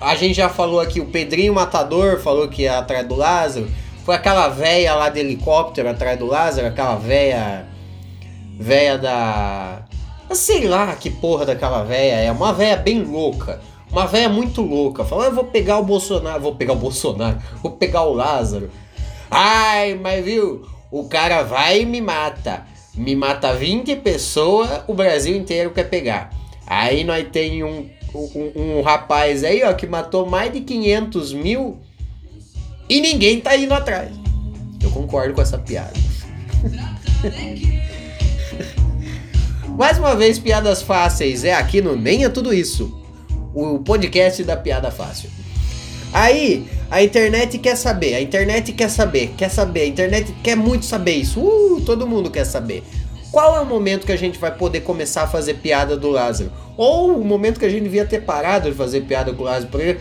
A 0.00 0.14
gente 0.14 0.32
já 0.36 0.48
falou 0.48 0.80
aqui, 0.80 0.98
o 0.98 1.06
Pedrinho 1.06 1.52
Matador 1.52 2.18
falou 2.20 2.48
que 2.48 2.62
ia 2.62 2.78
atrás 2.78 3.06
do 3.06 3.16
Lázaro. 3.16 3.68
Foi 4.04 4.14
aquela 4.14 4.48
véia 4.48 4.94
lá 4.94 5.08
de 5.08 5.20
helicóptero 5.20 5.88
atrás 5.88 6.18
do 6.18 6.26
Lázaro, 6.26 6.66
aquela 6.66 6.96
véia. 6.96 7.66
Véia 8.58 8.98
da. 8.98 9.82
Sei 10.32 10.66
lá 10.66 10.94
que 10.94 11.10
porra 11.10 11.46
daquela 11.46 11.82
véia 11.82 12.14
é. 12.14 12.32
Uma 12.32 12.52
véia 12.52 12.76
bem 12.76 13.02
louca. 13.02 13.60
Uma 13.90 14.06
véia 14.06 14.28
muito 14.28 14.62
louca. 14.62 15.04
Falou, 15.04 15.24
eu 15.24 15.34
vou 15.34 15.44
pegar 15.44 15.78
o 15.78 15.84
Bolsonaro. 15.84 16.40
Vou 16.40 16.54
pegar 16.54 16.74
o 16.74 16.76
Bolsonaro. 16.76 17.38
Vou 17.62 17.72
pegar 17.72 18.02
o 18.02 18.14
Lázaro. 18.14 18.70
Ai, 19.30 19.94
mas 19.94 20.24
viu? 20.24 20.62
O 20.90 21.08
cara 21.08 21.42
vai 21.42 21.82
e 21.82 21.86
me 21.86 22.00
mata. 22.00 22.66
Me 22.94 23.14
mata 23.14 23.54
20 23.54 23.96
pessoas, 23.96 24.82
o 24.88 24.94
Brasil 24.94 25.36
inteiro 25.36 25.70
quer 25.70 25.88
pegar. 25.88 26.30
Aí 26.66 27.04
nós 27.04 27.26
tem 27.30 27.62
um, 27.62 27.88
um, 28.14 28.52
um 28.56 28.82
rapaz 28.82 29.44
aí, 29.44 29.62
ó, 29.62 29.72
que 29.72 29.86
matou 29.86 30.26
mais 30.26 30.52
de 30.52 30.60
500 30.60 31.32
mil 31.32 31.78
e 32.90 33.00
ninguém 33.00 33.40
tá 33.40 33.56
indo 33.56 33.72
atrás. 33.72 34.10
Eu 34.82 34.90
concordo 34.90 35.32
com 35.32 35.40
essa 35.40 35.56
piada. 35.56 35.92
Mais 39.78 39.96
uma 39.96 40.16
vez, 40.16 40.40
piadas 40.40 40.82
fáceis. 40.82 41.44
É 41.44 41.54
aqui 41.54 41.80
no 41.80 41.94
Nem 41.94 42.24
é 42.24 42.28
Tudo 42.28 42.52
Isso. 42.52 43.00
O 43.54 43.78
podcast 43.78 44.42
da 44.42 44.56
piada 44.56 44.90
fácil. 44.90 45.30
Aí, 46.12 46.66
a 46.90 47.00
internet 47.00 47.58
quer 47.58 47.76
saber, 47.76 48.16
a 48.16 48.20
internet 48.20 48.72
quer 48.72 48.90
saber, 48.90 49.34
quer 49.36 49.48
saber, 49.48 49.82
a 49.82 49.86
internet 49.86 50.34
quer 50.42 50.56
muito 50.56 50.84
saber 50.84 51.12
isso. 51.12 51.40
Uh, 51.40 51.80
todo 51.82 52.04
mundo 52.04 52.28
quer 52.28 52.44
saber. 52.44 52.82
Qual 53.30 53.56
é 53.56 53.60
o 53.60 53.66
momento 53.66 54.04
que 54.04 54.10
a 54.10 54.16
gente 54.16 54.36
vai 54.36 54.52
poder 54.52 54.80
começar 54.80 55.22
a 55.22 55.28
fazer 55.28 55.54
piada 55.54 55.96
do 55.96 56.10
Lázaro? 56.10 56.50
Ou 56.76 57.16
o 57.16 57.24
momento 57.24 57.60
que 57.60 57.64
a 57.64 57.68
gente 57.68 57.84
devia 57.84 58.04
ter 58.04 58.22
parado 58.22 58.68
de 58.68 58.76
fazer 58.76 59.02
piada 59.02 59.32
com 59.32 59.42
o 59.42 59.44
Lázaro? 59.44 59.70
Porque 59.70 59.98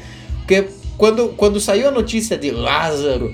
quando, 1.00 1.30
quando 1.30 1.62
saiu 1.62 1.88
a 1.88 1.92
notícia 1.92 2.38
de 2.38 2.52
Lázaro, 2.52 3.34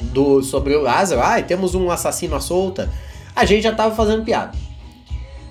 do, 0.00 0.42
sobre 0.42 0.74
o 0.74 0.82
Lázaro, 0.82 1.22
ah, 1.22 1.40
temos 1.40 1.72
um 1.76 1.88
assassino 1.88 2.34
à 2.34 2.40
solta, 2.40 2.92
a 3.34 3.44
gente 3.44 3.62
já 3.62 3.72
tava 3.72 3.94
fazendo 3.94 4.24
piada. 4.24 4.58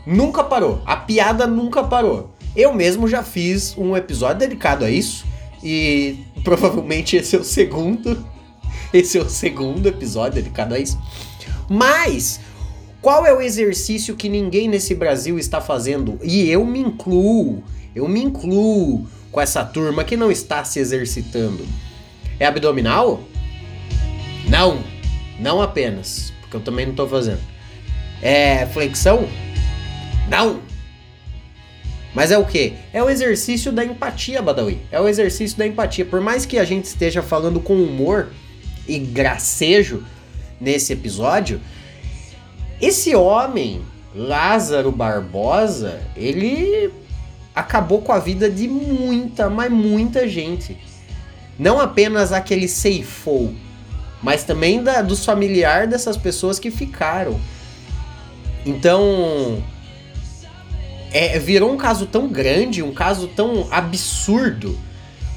Nunca 0.05 0.43
parou. 0.43 0.81
A 0.85 0.97
piada 0.97 1.47
nunca 1.47 1.81
parou. 1.81 2.35
Eu 2.53 2.73
mesmo 2.73 3.07
já 3.07 3.23
fiz 3.23 3.73
um 3.77 3.95
episódio 3.95 4.39
dedicado 4.39 4.83
a 4.83 4.89
isso. 4.89 5.25
E 5.63 6.19
provavelmente 6.43 7.15
esse 7.15 7.37
é 7.37 7.39
o 7.39 7.43
segundo. 7.43 8.23
Esse 8.93 9.17
é 9.17 9.21
o 9.21 9.27
segundo 9.27 9.87
episódio 9.87 10.35
dedicado 10.35 10.75
a 10.75 10.79
isso. 10.79 10.99
Mas 11.67 12.39
qual 13.01 13.25
é 13.25 13.33
o 13.33 13.41
exercício 13.41 14.15
que 14.15 14.29
ninguém 14.29 14.67
nesse 14.67 14.93
Brasil 14.93 15.39
está 15.39 15.59
fazendo? 15.59 16.19
E 16.21 16.47
eu 16.47 16.63
me 16.63 16.79
incluo. 16.79 17.63
Eu 17.95 18.07
me 18.07 18.23
incluo 18.23 19.07
com 19.33 19.41
essa 19.41 19.65
turma 19.65 20.03
que 20.03 20.15
não 20.15 20.31
está 20.31 20.63
se 20.63 20.79
exercitando. 20.79 21.65
É 22.39 22.45
abdominal? 22.45 23.23
Não. 24.47 24.83
Não 25.39 25.59
apenas. 25.59 26.31
Porque 26.41 26.55
eu 26.55 26.61
também 26.61 26.85
não 26.85 26.93
estou 26.93 27.09
fazendo. 27.09 27.41
É 28.21 28.67
flexão? 28.67 29.27
Não. 30.29 30.61
Mas 32.13 32.29
é 32.29 32.37
o 32.37 32.45
que? 32.45 32.73
É 32.93 33.01
o 33.01 33.09
exercício 33.09 33.71
da 33.71 33.83
empatia, 33.83 34.39
Badawi. 34.39 34.79
É 34.91 35.01
o 35.01 35.07
exercício 35.07 35.57
da 35.57 35.65
empatia. 35.65 36.05
Por 36.05 36.21
mais 36.21 36.45
que 36.45 36.59
a 36.59 36.63
gente 36.63 36.85
esteja 36.85 37.23
falando 37.23 37.59
com 37.59 37.73
humor 37.73 38.29
e 38.87 38.99
gracejo 38.99 40.03
nesse 40.61 40.93
episódio, 40.93 41.59
esse 42.79 43.15
homem, 43.15 43.81
Lázaro 44.13 44.91
Barbosa, 44.91 45.99
ele 46.15 46.93
acabou 47.55 48.01
com 48.01 48.11
a 48.11 48.19
vida 48.19 48.49
de 48.49 48.67
muita, 48.67 49.49
mas 49.49 49.71
muita 49.71 50.27
gente. 50.27 50.77
Não 51.57 51.79
apenas 51.79 52.31
aquele 52.31 52.67
ceifou, 52.67 53.53
mas 54.21 54.43
também 54.43 54.81
da, 54.81 55.01
dos 55.01 55.23
familiares 55.23 55.89
dessas 55.89 56.17
pessoas 56.17 56.57
que 56.57 56.71
ficaram. 56.71 57.39
Então, 58.65 59.61
é, 61.11 61.37
virou 61.37 61.71
um 61.71 61.77
caso 61.77 62.05
tão 62.07 62.27
grande, 62.27 62.81
um 62.81 62.93
caso 62.93 63.27
tão 63.27 63.67
absurdo. 63.69 64.77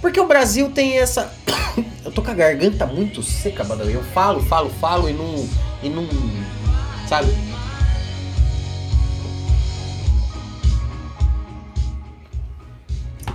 Porque 0.00 0.20
o 0.20 0.26
Brasil 0.26 0.70
tem 0.70 0.99
essa. 0.99 1.32
eu 2.04 2.11
tô 2.11 2.23
com 2.23 2.30
a 2.30 2.35
garganta 2.35 2.87
muito 2.87 3.23
seca, 3.23 3.64
Badawi. 3.64 3.92
Eu 3.92 4.02
falo, 4.02 4.42
falo, 4.42 4.70
falo 4.80 5.08
e 5.08 5.12
não. 5.12 5.49
E 5.82 5.88
não. 5.88 6.08
Sabe? 7.08 7.28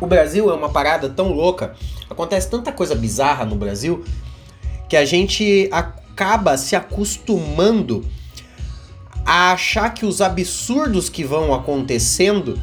O 0.01 0.08
Brasil 0.08 0.50
é 0.50 0.53
uma 0.53 0.70
parada 0.70 1.08
tão 1.08 1.31
louca. 1.31 1.75
Acontece 2.10 2.50
tanta 2.50 2.72
coisa 2.72 2.96
bizarra 2.96 3.46
no 3.46 3.55
Brasil 3.55 4.03
que 4.89 4.98
a 4.98 5.05
gente 5.05 5.70
acaba 5.72 6.58
se 6.58 6.75
acostumando 6.75 8.03
a 9.25 9.53
achar 9.53 9.93
que 9.93 10.05
os 10.05 10.20
absurdos 10.20 11.08
que 11.08 11.24
vão 11.24 11.53
acontecendo 11.53 12.62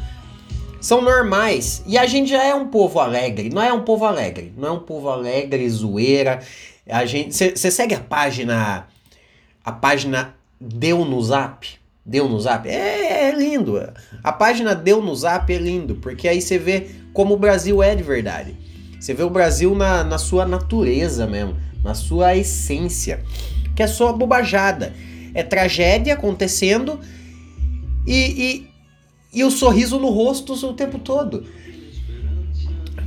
são 0.79 1.01
normais. 1.01 1.81
E 1.87 1.97
a 1.97 2.05
gente 2.05 2.29
já 2.29 2.43
é 2.43 2.53
um 2.53 2.67
povo 2.67 2.99
alegre, 2.99 3.49
não 3.49 3.63
é 3.63 3.73
um 3.73 3.81
povo 3.81 4.05
alegre, 4.05 4.53
não 4.55 4.67
é 4.67 4.71
um 4.71 4.79
povo 4.79 5.09
alegre, 5.09 5.67
zoeira. 5.69 6.41
A 6.87 7.05
gente, 7.05 7.33
você 7.33 7.71
segue 7.71 7.95
a 7.95 7.99
página 7.99 8.87
a 9.63 9.71
página 9.71 10.35
Deu 10.59 11.05
no 11.05 11.21
Zap? 11.21 11.67
Deu 12.05 12.27
no 12.27 12.39
Zap? 12.39 12.67
É, 12.67 13.29
é 13.29 13.31
lindo. 13.31 13.81
A 14.23 14.31
página 14.31 14.75
Deu 14.75 15.01
no 15.01 15.15
Zap 15.15 15.51
é 15.53 15.57
lindo, 15.57 15.95
porque 15.95 16.27
aí 16.27 16.41
você 16.41 16.57
vê 16.57 16.98
como 17.13 17.33
o 17.33 17.37
Brasil 17.37 17.81
é 17.81 17.95
de 17.95 18.03
verdade. 18.03 18.55
Você 18.99 19.13
vê 19.13 19.23
o 19.23 19.29
Brasil 19.29 19.75
na, 19.75 20.03
na 20.03 20.17
sua 20.17 20.45
natureza 20.45 21.25
mesmo, 21.25 21.55
na 21.83 21.93
sua 21.93 22.35
essência, 22.35 23.23
que 23.75 23.81
é 23.81 23.87
só 23.87 24.11
bobajada 24.11 24.93
é 25.33 25.43
tragédia 25.43 26.13
acontecendo 26.13 26.99
e, 28.05 28.67
e, 29.33 29.39
e 29.39 29.43
o 29.43 29.51
sorriso 29.51 29.99
no 29.99 30.09
rosto 30.09 30.53
o 30.53 30.73
tempo 30.73 30.99
todo. 30.99 31.45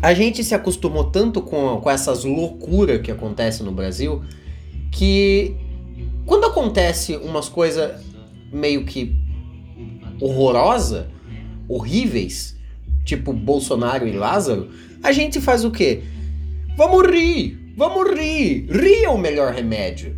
A 0.01 0.15
gente 0.15 0.43
se 0.43 0.55
acostumou 0.55 1.05
tanto 1.05 1.41
com, 1.43 1.81
com 1.81 1.91
essas 1.91 2.25
loucuras 2.25 3.01
que 3.01 3.11
acontecem 3.11 3.65
no 3.65 3.73
Brasil 3.73 4.23
que 4.91 5.57
quando 6.27 6.45
acontece 6.45 7.17
umas 7.17 7.49
coisas 7.49 8.01
meio 8.53 8.85
que 8.85 9.17
horrorosa, 10.21 11.09
horríveis, 11.69 12.57
tipo 13.05 13.33
Bolsonaro 13.33 14.07
e 14.07 14.13
Lázaro, 14.13 14.71
a 15.03 15.13
gente 15.13 15.41
faz 15.41 15.65
o 15.65 15.71
quê? 15.71 16.03
Vamos 16.77 17.07
rir, 17.07 17.59
vamos 17.77 18.11
rir. 18.11 18.67
Rir 18.71 19.05
é 19.05 19.09
o 19.09 19.19
melhor 19.19 19.53
remédio. 19.53 20.17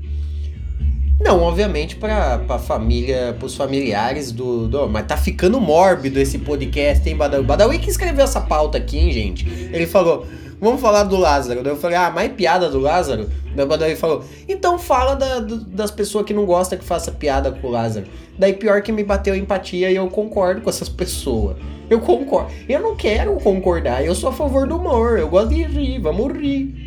Não, 1.20 1.40
obviamente 1.40 1.96
para 1.96 2.44
a 2.48 2.58
família, 2.58 3.34
para 3.38 3.46
os 3.46 3.54
familiares 3.54 4.32
do, 4.32 4.68
do, 4.68 4.88
Mas 4.88 5.06
tá 5.06 5.16
ficando 5.16 5.60
mórbido 5.60 6.18
esse 6.18 6.38
podcast, 6.38 7.08
hein, 7.08 7.16
Badawi? 7.16 7.44
Badawi 7.44 7.78
que 7.78 7.88
escreveu 7.88 8.24
essa 8.24 8.40
pauta 8.40 8.78
aqui, 8.78 8.98
hein, 8.98 9.12
gente? 9.12 9.48
Ele 9.72 9.86
falou, 9.86 10.26
vamos 10.64 10.80
falar 10.80 11.04
do 11.04 11.16
Lázaro. 11.16 11.62
Daí 11.62 11.72
eu 11.72 11.76
falei, 11.76 11.96
ah, 11.96 12.10
mais 12.10 12.32
piada 12.32 12.68
do 12.68 12.80
Lázaro? 12.80 13.28
Daí 13.54 13.66
Badawi 13.66 13.94
falou, 13.94 14.24
então 14.48 14.78
fala 14.78 15.14
da, 15.14 15.38
das 15.40 15.90
pessoas 15.90 16.24
que 16.24 16.34
não 16.34 16.44
gostam 16.44 16.78
que 16.78 16.84
faça 16.84 17.12
piada 17.12 17.52
com 17.52 17.68
o 17.68 17.70
Lázaro. 17.70 18.06
Daí 18.38 18.54
pior 18.54 18.82
que 18.82 18.90
me 18.90 19.04
bateu 19.04 19.36
empatia 19.36 19.90
e 19.90 19.96
eu 19.96 20.08
concordo 20.08 20.62
com 20.62 20.70
essas 20.70 20.88
pessoas. 20.88 21.56
Eu 21.88 22.00
concordo. 22.00 22.50
Eu 22.68 22.80
não 22.80 22.96
quero 22.96 23.34
concordar, 23.36 24.04
eu 24.04 24.14
sou 24.14 24.30
a 24.30 24.32
favor 24.32 24.66
do 24.66 24.76
humor, 24.76 25.18
eu 25.18 25.28
gosto 25.28 25.50
de 25.50 25.62
rir, 25.62 26.00
vamos 26.00 26.32
rir. 26.32 26.84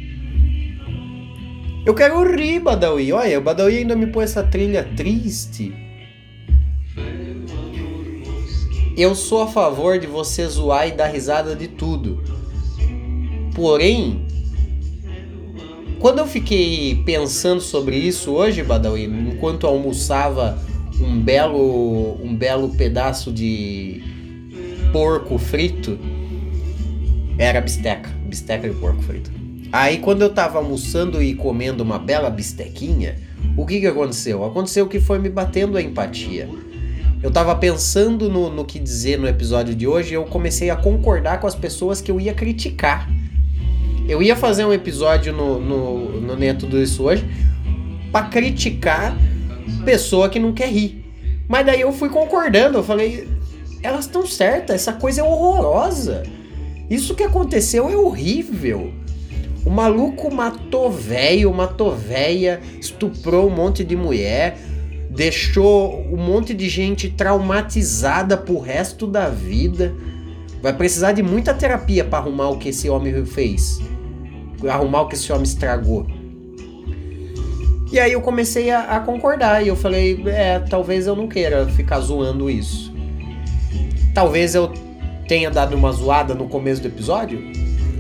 Eu 1.86 1.94
quero 1.94 2.22
rir, 2.36 2.60
Badawi. 2.60 3.14
Olha, 3.14 3.40
o 3.40 3.42
Badawi 3.42 3.78
ainda 3.78 3.96
me 3.96 4.08
põe 4.08 4.26
essa 4.26 4.44
trilha 4.44 4.86
triste. 4.98 5.74
Eu 8.98 9.14
sou 9.14 9.44
a 9.44 9.48
favor 9.48 10.00
de 10.00 10.08
você 10.08 10.46
zoar 10.48 10.88
e 10.88 10.92
dar 10.92 11.06
risada 11.06 11.56
de 11.56 11.68
tudo. 11.68 11.97
Porém, 13.58 14.22
quando 16.00 16.20
eu 16.20 16.28
fiquei 16.28 17.02
pensando 17.04 17.60
sobre 17.60 17.96
isso 17.98 18.30
hoje, 18.30 18.62
Badawi, 18.62 19.06
enquanto 19.06 19.66
almoçava 19.66 20.60
um 21.02 21.20
belo, 21.20 22.24
um 22.24 22.36
belo 22.36 22.70
pedaço 22.76 23.32
de 23.32 24.04
porco 24.94 25.40
frito, 25.40 25.98
era 27.40 27.60
bisteca, 27.60 28.12
bisteca 28.28 28.70
de 28.70 28.76
porco 28.76 29.02
frito. 29.02 29.32
Aí 29.72 29.98
quando 29.98 30.22
eu 30.22 30.30
tava 30.30 30.60
almoçando 30.60 31.20
e 31.20 31.34
comendo 31.34 31.82
uma 31.82 31.98
bela 31.98 32.30
bistequinha, 32.30 33.16
o 33.58 33.66
que, 33.66 33.80
que 33.80 33.88
aconteceu? 33.88 34.46
Aconteceu 34.46 34.88
que 34.88 35.00
foi 35.00 35.18
me 35.18 35.30
batendo 35.30 35.80
a 35.80 35.82
empatia. 35.82 36.48
Eu 37.24 37.32
tava 37.32 37.56
pensando 37.56 38.30
no, 38.30 38.52
no 38.52 38.64
que 38.64 38.78
dizer 38.78 39.18
no 39.18 39.28
episódio 39.28 39.74
de 39.74 39.88
hoje 39.88 40.12
e 40.12 40.14
eu 40.14 40.26
comecei 40.26 40.70
a 40.70 40.76
concordar 40.76 41.40
com 41.40 41.48
as 41.48 41.56
pessoas 41.56 42.00
que 42.00 42.12
eu 42.12 42.22
ia 42.22 42.36
criticar. 42.36 43.10
Eu 44.08 44.22
ia 44.22 44.38
fazer 44.38 44.64
um 44.64 44.72
episódio 44.72 45.34
no, 45.34 45.60
no, 45.60 46.22
no 46.22 46.36
Nem 46.36 46.56
Tudo 46.56 46.82
Isso 46.82 47.04
hoje 47.04 47.26
pra 48.12 48.24
criticar 48.24 49.18
pessoa 49.84 50.30
que 50.30 50.40
não 50.40 50.54
quer 50.54 50.70
rir. 50.70 51.04
Mas 51.48 51.66
daí 51.66 51.82
eu 51.82 51.92
fui 51.92 52.08
concordando, 52.08 52.78
eu 52.78 52.84
falei, 52.84 53.28
elas 53.84 54.06
estão 54.06 54.26
certas, 54.26 54.78
essa 54.78 54.94
coisa 54.94 55.22
é 55.22 55.24
horrorosa. 55.24 56.24
Isso 56.90 57.16
que 57.16 57.24
aconteceu 57.24 57.90
é 57.90 57.98
horrível. 57.98 58.94
O 59.66 59.70
maluco 59.70 60.34
matou 60.34 60.90
velho, 60.90 61.54
matou 61.54 61.94
véia, 61.94 62.62
estuprou 62.80 63.48
um 63.48 63.54
monte 63.54 63.84
de 63.84 63.98
mulher, 63.98 64.58
deixou 65.10 66.00
um 66.10 66.16
monte 66.16 66.54
de 66.54 66.70
gente 66.70 67.10
traumatizada 67.10 68.38
pro 68.38 68.58
resto 68.58 69.06
da 69.06 69.28
vida. 69.28 69.94
Vai 70.62 70.72
precisar 70.72 71.12
de 71.12 71.22
muita 71.22 71.54
terapia 71.54 72.06
para 72.06 72.20
arrumar 72.20 72.50
o 72.50 72.58
que 72.58 72.70
esse 72.70 72.90
homem 72.90 73.26
fez. 73.26 73.82
Arrumar 74.68 75.02
o 75.02 75.08
que 75.08 75.16
esse 75.16 75.32
homem 75.32 75.44
estragou. 75.44 76.08
E 77.92 78.00
aí 78.00 78.12
eu 78.12 78.22
comecei 78.22 78.70
a, 78.70 78.82
a 78.98 79.00
concordar 79.00 79.64
e 79.64 79.70
eu 79.70 79.76
falei, 79.76 80.22
é, 80.28 80.60
talvez 80.60 81.08
eu 81.08 81.16
não 81.16 81.28
queira 81.28 81.66
ficar 81.68 82.00
zoando 82.00 82.50
isso. 82.50 82.94
Talvez 84.14 84.56
eu 84.56 84.74
tenha 85.28 85.50
dado 85.50 85.76
uma 85.76 85.92
zoada 85.92 86.34
no 86.34 86.48
começo 86.48 86.82
do 86.82 86.88
episódio? 86.88 87.40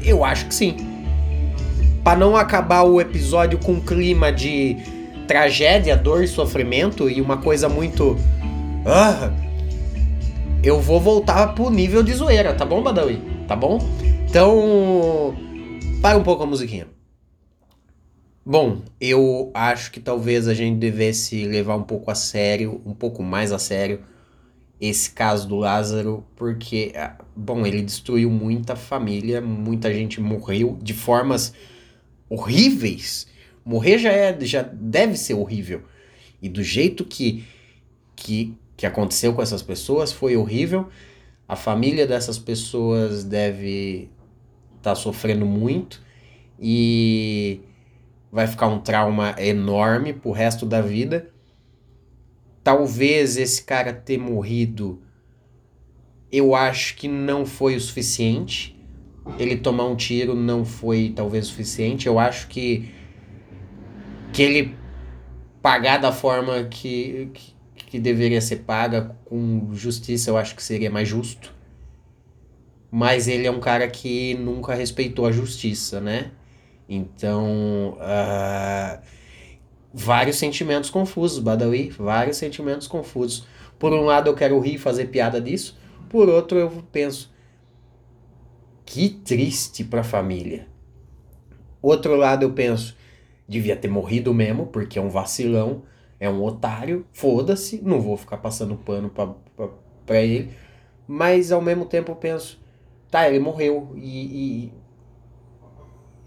Eu 0.03 0.25
acho 0.25 0.47
que 0.47 0.55
sim. 0.55 0.75
Para 2.03 2.19
não 2.19 2.35
acabar 2.35 2.83
o 2.83 2.99
episódio 2.99 3.59
com 3.59 3.73
um 3.73 3.79
clima 3.79 4.31
de 4.31 4.77
tragédia, 5.27 5.95
dor 5.95 6.23
e 6.23 6.27
sofrimento 6.27 7.09
e 7.09 7.21
uma 7.21 7.37
coisa 7.37 7.69
muito. 7.69 8.17
Ah, 8.85 9.31
eu 10.63 10.81
vou 10.81 10.99
voltar 10.99 11.53
pro 11.53 11.69
nível 11.69 12.03
de 12.03 12.13
zoeira, 12.13 12.53
tá 12.53 12.65
bom, 12.65 12.81
Badawi? 12.81 13.21
Tá 13.47 13.55
bom? 13.55 13.79
Então. 14.29 15.46
Para 16.01 16.17
um 16.17 16.23
pouco 16.23 16.43
a 16.43 16.45
musiquinha. 16.45 16.87
Bom, 18.45 18.81
eu 19.01 19.51
acho 19.53 19.91
que 19.91 19.99
talvez 19.99 20.47
a 20.47 20.53
gente 20.53 20.77
devesse 20.77 21.45
levar 21.45 21.75
um 21.75 21.83
pouco 21.83 22.09
a 22.09 22.15
sério, 22.15 22.81
um 22.85 22.93
pouco 22.93 23.21
mais 23.21 23.51
a 23.51 23.59
sério, 23.59 24.01
esse 24.79 25.11
caso 25.11 25.47
do 25.47 25.55
Lázaro, 25.55 26.23
porque, 26.35 26.93
ah, 26.95 27.17
bom, 27.35 27.65
ele 27.65 27.81
destruiu 27.81 28.29
muita 28.29 28.75
família, 28.75 29.41
muita 29.41 29.93
gente 29.93 30.21
morreu 30.21 30.77
de 30.81 30.93
formas 30.93 31.53
horríveis. 32.29 33.27
Morrer 33.65 33.97
já 33.97 34.11
é, 34.11 34.37
já 34.41 34.61
deve 34.61 35.17
ser 35.17 35.33
horrível. 35.33 35.81
E 36.41 36.47
do 36.47 36.63
jeito 36.63 37.03
que, 37.03 37.43
que, 38.15 38.55
que 38.77 38.85
aconteceu 38.85 39.33
com 39.33 39.41
essas 39.41 39.63
pessoas 39.63 40.13
foi 40.13 40.37
horrível. 40.37 40.87
A 41.47 41.55
família 41.55 42.05
dessas 42.05 42.37
pessoas 42.37 43.23
deve 43.23 44.09
tá 44.87 44.95
sofrendo 44.95 45.45
muito 45.45 46.01
e 46.59 47.59
vai 48.31 48.47
ficar 48.47 48.67
um 48.67 48.79
trauma 48.79 49.35
enorme 49.37 50.13
pro 50.13 50.31
resto 50.31 50.65
da 50.65 50.81
vida. 50.81 51.29
Talvez 52.63 53.37
esse 53.37 53.63
cara 53.63 53.91
ter 53.91 54.17
morrido, 54.17 55.01
eu 56.31 56.55
acho 56.55 56.95
que 56.95 57.07
não 57.07 57.45
foi 57.45 57.75
o 57.75 57.81
suficiente. 57.81 58.77
Ele 59.37 59.57
tomar 59.57 59.85
um 59.87 59.95
tiro 59.95 60.33
não 60.33 60.63
foi 60.63 61.11
talvez 61.13 61.47
o 61.47 61.49
suficiente. 61.49 62.07
Eu 62.07 62.17
acho 62.17 62.47
que 62.47 62.93
que 64.31 64.41
ele 64.41 64.75
pagar 65.61 65.97
da 65.97 66.11
forma 66.11 66.63
que, 66.65 67.29
que, 67.33 67.53
que 67.75 67.99
deveria 67.99 68.39
ser 68.39 68.57
paga 68.57 69.17
com 69.25 69.73
justiça, 69.73 70.29
eu 70.29 70.37
acho 70.37 70.55
que 70.55 70.63
seria 70.63 70.89
mais 70.89 71.07
justo. 71.07 71.56
Mas 72.89 73.27
ele 73.27 73.45
é 73.45 73.51
um 73.51 73.59
cara 73.59 73.87
que 73.87 74.33
nunca 74.35 74.73
respeitou 74.73 75.25
a 75.25 75.31
justiça, 75.31 75.99
né? 75.99 76.31
Então, 76.87 77.97
uh, 77.99 79.01
vários 79.93 80.37
sentimentos 80.37 80.89
confusos, 80.89 81.39
Badawi, 81.39 81.89
vários 81.89 82.37
sentimentos 82.37 82.87
confusos. 82.87 83.45
Por 83.77 83.93
um 83.93 84.05
lado, 84.05 84.29
eu 84.29 84.35
quero 84.35 84.59
rir 84.59 84.75
e 84.75 84.77
fazer 84.77 85.07
piada 85.07 85.41
disso, 85.41 85.77
por 86.09 86.29
outro, 86.29 86.57
eu 86.57 86.71
penso, 86.91 87.31
que 88.85 89.09
triste 89.09 89.83
para 89.83 90.01
a 90.01 90.03
família. 90.03 90.67
Outro 91.81 92.15
lado, 92.15 92.43
eu 92.43 92.53
penso, 92.53 92.95
devia 93.47 93.75
ter 93.75 93.89
morrido 93.89 94.33
mesmo, 94.33 94.67
porque 94.67 94.97
é 94.97 95.01
um 95.01 95.09
vacilão, 95.09 95.83
é 96.19 96.29
um 96.29 96.41
otário, 96.43 97.05
foda-se, 97.11 97.81
não 97.83 98.01
vou 98.01 98.17
ficar 98.17 98.37
passando 98.37 98.75
pano 98.75 99.11
pra 100.05 100.21
ele. 100.21 100.51
Mas 101.07 101.51
ao 101.51 101.61
mesmo 101.61 101.85
tempo 101.85 102.11
eu 102.11 102.15
penso, 102.15 102.59
tá, 103.09 103.27
ele 103.27 103.39
morreu 103.39 103.93
e, 103.95 104.69
e 104.69 104.73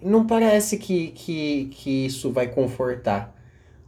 não 0.03 0.27
parece 0.27 0.79
que, 0.79 1.09
que, 1.09 1.67
que 1.73 2.07
isso 2.07 2.31
vai 2.31 2.49
confortar. 2.49 3.37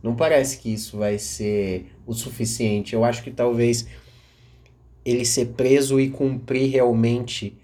Não 0.02 0.14
parece 0.14 0.58
que 0.58 0.72
isso 0.72 0.98
vai 0.98 1.18
ser 1.18 1.92
o 2.06 2.12
suficiente. 2.12 2.94
Eu 2.94 3.04
acho 3.04 3.22
que 3.22 3.30
talvez 3.30 3.86
ele 5.04 5.24
ser 5.24 5.46
preso 5.46 6.00
e 6.00 6.10
cumprir 6.10 6.70
realmente 6.70 7.56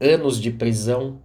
anos 0.00 0.40
de 0.40 0.50
prisão 0.50 1.20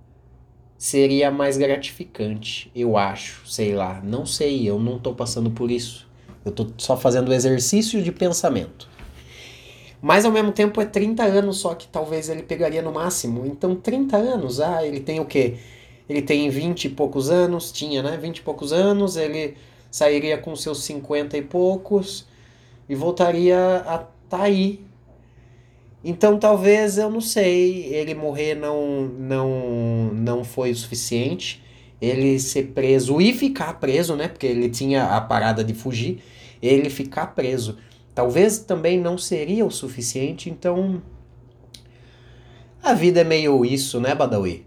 seria 0.77 1.29
mais 1.29 1.57
gratificante, 1.57 2.71
eu 2.75 2.97
acho, 2.97 3.47
sei 3.47 3.75
lá, 3.75 4.01
não 4.03 4.25
sei, 4.25 4.67
eu 4.67 4.79
não 4.79 4.97
tô 4.97 5.13
passando 5.13 5.51
por 5.51 5.69
isso. 5.69 6.09
Eu 6.43 6.51
tô 6.51 6.71
só 6.75 6.97
fazendo 6.97 7.31
exercício 7.31 8.01
de 8.01 8.11
pensamento. 8.11 8.89
Mas 10.01 10.25
ao 10.25 10.31
mesmo 10.31 10.51
tempo 10.51 10.81
é 10.81 10.85
30 10.85 11.23
anos 11.23 11.57
só 11.59 11.75
que 11.75 11.87
talvez 11.87 12.27
ele 12.27 12.41
pegaria 12.41 12.81
no 12.81 12.91
máximo. 12.91 13.45
Então 13.45 13.75
30 13.75 14.17
anos, 14.17 14.59
ah, 14.59 14.85
ele 14.85 14.99
tem 14.99 15.19
o 15.19 15.25
quê? 15.25 15.57
Ele 16.09 16.21
tem 16.21 16.49
20 16.49 16.85
e 16.85 16.89
poucos 16.89 17.29
anos, 17.29 17.71
tinha, 17.71 18.01
né? 18.01 18.17
20 18.17 18.37
e 18.37 18.41
poucos 18.41 18.73
anos, 18.73 19.15
ele 19.15 19.55
sairia 19.91 20.37
com 20.37 20.55
seus 20.55 20.83
50 20.83 21.37
e 21.37 21.41
poucos 21.41 22.25
e 22.89 22.95
voltaria 22.95 23.57
a 23.85 23.95
estar 23.95 24.07
tá 24.29 24.43
aí. 24.43 24.83
Então 26.03 26.39
talvez, 26.39 26.97
eu 26.97 27.09
não 27.09 27.21
sei, 27.21 27.93
ele 27.93 28.15
morrer 28.15 28.55
não, 28.55 29.03
não, 29.07 30.11
não 30.13 30.43
foi 30.43 30.71
o 30.71 30.75
suficiente. 30.75 31.63
Ele 32.01 32.39
ser 32.39 32.71
preso 32.73 33.21
e 33.21 33.31
ficar 33.31 33.79
preso, 33.79 34.15
né? 34.15 34.27
Porque 34.27 34.47
ele 34.47 34.69
tinha 34.69 35.05
a 35.05 35.21
parada 35.21 35.63
de 35.63 35.75
fugir. 35.75 36.23
Ele 36.59 36.89
ficar 36.89 37.27
preso. 37.27 37.77
Talvez 38.13 38.59
também 38.59 38.99
não 38.99 39.17
seria 39.17 39.65
o 39.65 39.71
suficiente, 39.71 40.49
então. 40.49 41.01
A 42.83 42.93
vida 42.93 43.21
é 43.21 43.23
meio 43.23 43.63
isso, 43.63 43.99
né, 43.99 44.13
Badawi? 44.13 44.65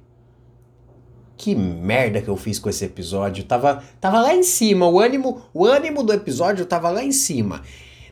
Que 1.37 1.55
merda 1.55 2.23
que 2.23 2.29
eu 2.29 2.37
fiz 2.37 2.59
com 2.59 2.71
esse 2.71 2.85
episódio. 2.85 3.45
Tava, 3.45 3.83
tava 4.01 4.21
lá 4.21 4.35
em 4.35 4.43
cima, 4.43 4.89
o 4.89 4.99
ânimo, 5.01 5.43
o 5.53 5.65
ânimo 5.65 6.03
do 6.03 6.13
episódio 6.13 6.65
tava 6.65 6.91
lá 6.91 7.03
em 7.05 7.13
cima. 7.13 7.63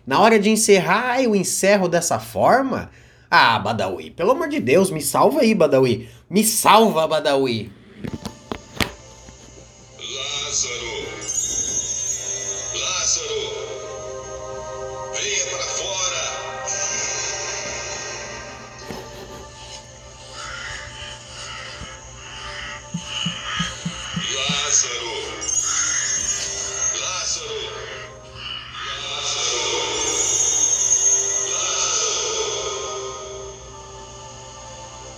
Na 0.06 0.20
hora 0.20 0.38
de 0.38 0.50
encerrar, 0.50 1.22
eu 1.22 1.34
encerro 1.34 1.88
dessa 1.88 2.18
forma? 2.18 2.90
Ah, 3.30 3.58
Badawi, 3.58 4.10
pelo 4.10 4.32
amor 4.32 4.48
de 4.48 4.60
Deus, 4.60 4.90
me 4.90 5.00
salva 5.00 5.40
aí, 5.40 5.54
Badawi. 5.54 6.08
Me 6.28 6.44
salva, 6.44 7.06
Badawi. 7.06 7.72